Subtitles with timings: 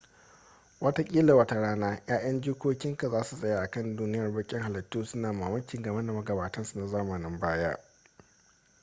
[0.79, 5.81] wataƙila wata rana 'ya'yan jikokinka za su tsaya a kan duniyar baƙin halittu suna mamaki
[5.81, 7.79] game da magabatansu na zamanin baya